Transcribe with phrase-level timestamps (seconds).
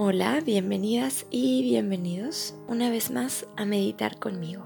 [0.00, 4.64] Hola, bienvenidas y bienvenidos una vez más a meditar conmigo.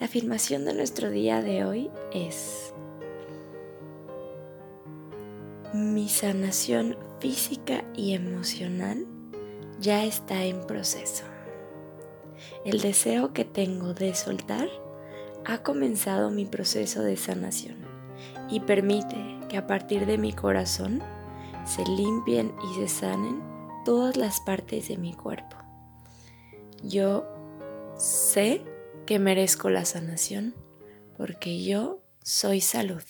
[0.00, 2.72] La afirmación de nuestro día de hoy es
[5.74, 9.06] Mi sanación física y emocional
[9.80, 11.24] ya está en proceso.
[12.64, 14.70] El deseo que tengo de soltar
[15.44, 17.76] ha comenzado mi proceso de sanación
[18.48, 21.02] y permite que a partir de mi corazón
[21.66, 25.56] se limpien y se sanen todas las partes de mi cuerpo.
[26.82, 27.26] Yo
[27.96, 28.64] sé
[29.06, 30.54] que merezco la sanación
[31.16, 33.02] porque yo soy salud.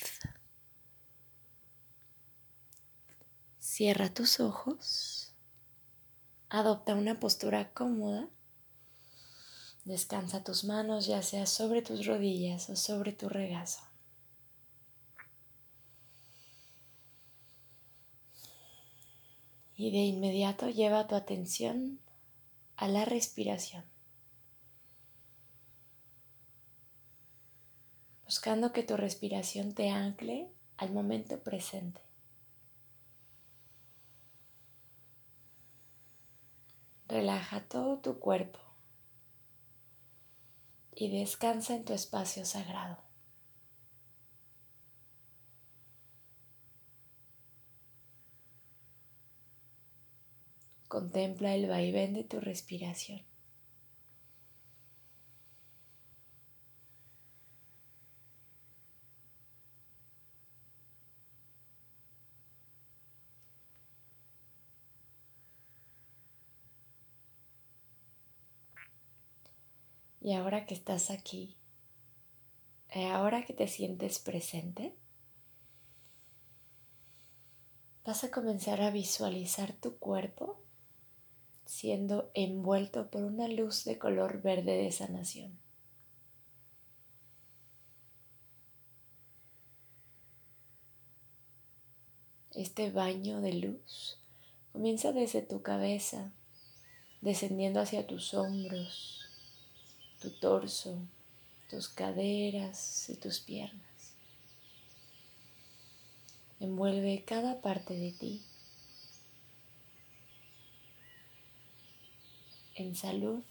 [3.58, 5.34] Cierra tus ojos,
[6.48, 8.28] adopta una postura cómoda,
[9.84, 13.87] descansa tus manos ya sea sobre tus rodillas o sobre tu regazo.
[19.78, 22.00] Y de inmediato lleva tu atención
[22.74, 23.84] a la respiración.
[28.24, 32.00] Buscando que tu respiración te ancle al momento presente.
[37.06, 38.58] Relaja todo tu cuerpo
[40.96, 43.07] y descansa en tu espacio sagrado.
[50.88, 53.20] Contempla el vaivén de tu respiración.
[70.20, 71.56] Y ahora que estás aquí,
[72.90, 74.94] eh, ahora que te sientes presente,
[78.04, 80.62] vas a comenzar a visualizar tu cuerpo
[81.68, 85.58] siendo envuelto por una luz de color verde de sanación.
[92.54, 94.18] Este baño de luz
[94.72, 96.32] comienza desde tu cabeza,
[97.20, 99.26] descendiendo hacia tus hombros,
[100.22, 100.98] tu torso,
[101.68, 104.14] tus caderas y tus piernas.
[106.60, 108.42] Envuelve cada parte de ti
[112.78, 113.42] en salud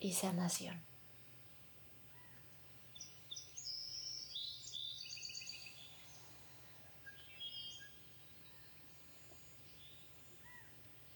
[0.00, 0.80] y sanación.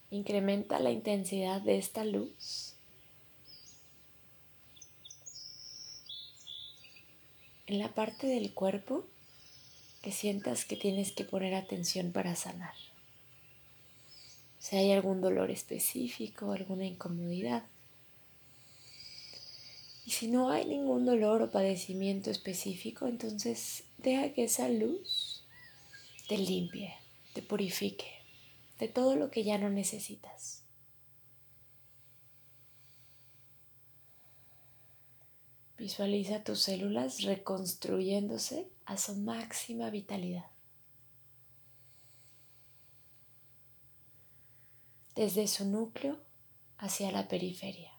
[0.09, 2.75] Incrementa la intensidad de esta luz
[7.65, 9.05] en la parte del cuerpo
[10.03, 12.75] que sientas que tienes que poner atención para sanar
[14.63, 17.63] si hay algún dolor específico, alguna incomodidad.
[20.05, 25.43] Y si no hay ningún dolor o padecimiento específico, entonces deja que esa luz
[26.29, 26.93] te limpie,
[27.33, 28.09] te purifique
[28.79, 30.61] de todo lo que ya no necesitas.
[35.77, 40.52] Visualiza tus células reconstruyéndose a su máxima vitalidad.
[45.15, 46.19] Desde su núcleo
[46.77, 47.91] hacia la periferia.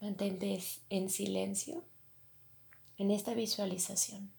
[0.00, 0.60] Mantente
[0.90, 1.84] en silencio
[2.98, 4.30] en esta visualización.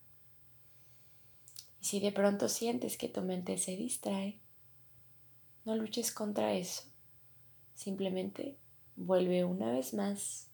[1.82, 4.40] Y si de pronto sientes que tu mente se distrae,
[5.66, 6.84] no luches contra eso.
[7.76, 8.58] Simplemente
[8.96, 10.48] vuelve una vez más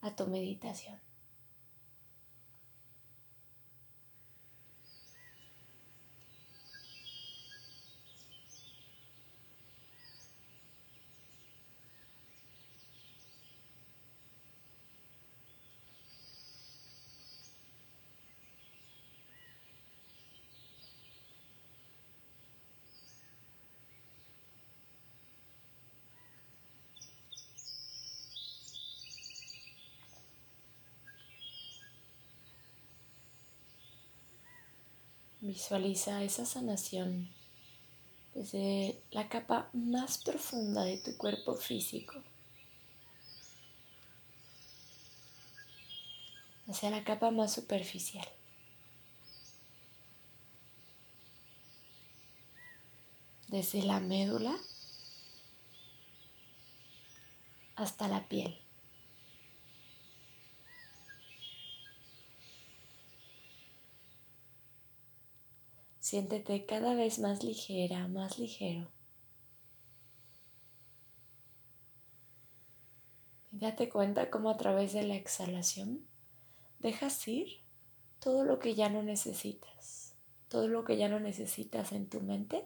[0.00, 1.07] a tu meditación.
[35.48, 37.26] Visualiza esa sanación
[38.34, 42.22] desde la capa más profunda de tu cuerpo físico
[46.68, 48.28] hacia la capa más superficial.
[53.46, 54.54] Desde la médula
[57.74, 58.67] hasta la piel.
[66.08, 68.90] Siéntete cada vez más ligera, más ligero.
[73.52, 76.06] Y date cuenta cómo a través de la exhalación
[76.78, 77.60] dejas ir
[78.20, 80.14] todo lo que ya no necesitas,
[80.48, 82.64] todo lo que ya no necesitas en tu mente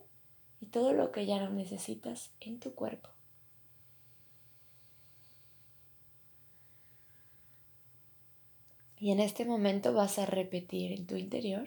[0.60, 3.08] y todo lo que ya no necesitas en tu cuerpo.
[9.00, 11.66] Y en este momento vas a repetir en tu interior,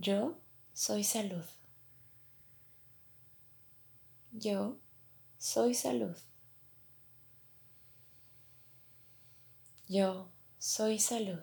[0.00, 0.34] yo
[0.72, 1.44] soy salud.
[4.32, 4.78] Yo
[5.36, 6.16] soy salud.
[9.86, 11.40] Yo soy salud.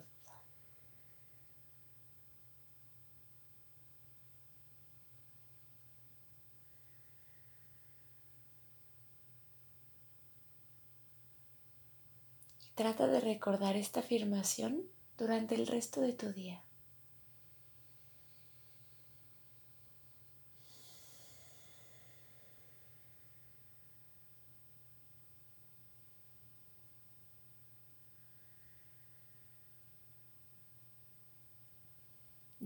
[12.74, 14.82] Trata de recordar esta afirmación
[15.16, 16.64] durante el resto de tu día.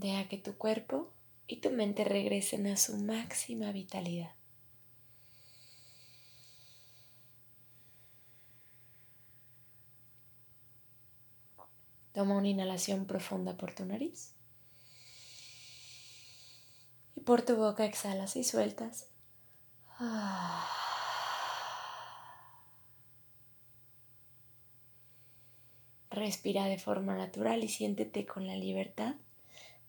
[0.02, 1.12] Deja que tu cuerpo
[1.46, 4.34] y tu mente regresen a su máxima vitalidad.
[12.12, 14.34] Toma una inhalación profunda por tu nariz.
[17.14, 19.08] Y por tu boca exhalas y sueltas.
[26.10, 29.14] Respira de forma natural y siéntete con la libertad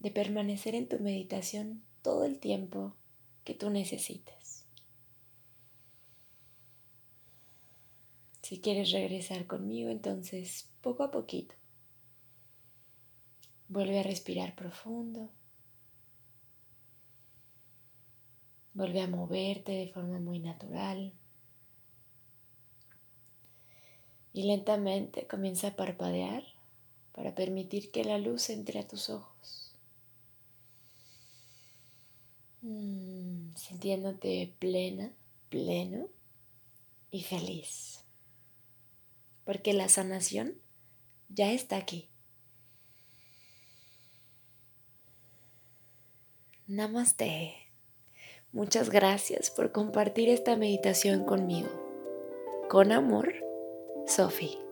[0.04, 2.96] de permanecer en tu meditación todo el tiempo
[3.44, 4.68] que tú necesites.
[8.44, 11.56] Si quieres regresar conmigo, entonces poco a poquito
[13.74, 15.32] Vuelve a respirar profundo.
[18.76, 21.12] Vuelve a moverte de forma muy natural.
[24.32, 26.44] Y lentamente comienza a parpadear
[27.14, 29.63] para permitir que la luz entre a tus ojos.
[33.56, 35.14] Sintiéndote plena,
[35.50, 36.08] pleno
[37.12, 38.06] y feliz.
[39.44, 40.56] Porque la sanación
[41.30, 42.10] ya está aquí.
[46.68, 47.56] Namaste.
[48.54, 51.70] Muchas gracias por compartir esta meditación conmigo.
[52.70, 53.34] Con amor,
[54.08, 54.63] Sophie.